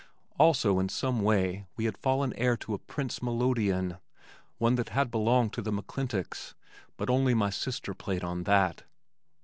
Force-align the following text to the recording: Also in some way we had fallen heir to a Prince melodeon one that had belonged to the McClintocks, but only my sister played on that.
Also 0.39 0.79
in 0.79 0.89
some 0.89 1.21
way 1.21 1.67
we 1.77 1.85
had 1.85 1.95
fallen 1.95 2.33
heir 2.33 2.57
to 2.57 2.73
a 2.73 2.79
Prince 2.79 3.21
melodeon 3.21 3.99
one 4.57 4.73
that 4.73 4.89
had 4.89 5.11
belonged 5.11 5.53
to 5.53 5.61
the 5.61 5.69
McClintocks, 5.71 6.55
but 6.97 7.07
only 7.07 7.35
my 7.35 7.51
sister 7.51 7.93
played 7.93 8.23
on 8.23 8.45
that. 8.45 8.81